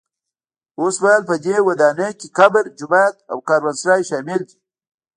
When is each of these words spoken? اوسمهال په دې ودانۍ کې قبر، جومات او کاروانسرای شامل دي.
اوسمهال 0.81 1.21
په 1.29 1.35
دې 1.45 1.55
ودانۍ 1.67 2.09
کې 2.19 2.27
قبر، 2.39 2.63
جومات 2.77 3.15
او 3.31 3.37
کاروانسرای 3.49 4.01
شامل 4.09 4.41
دي. 4.49 4.57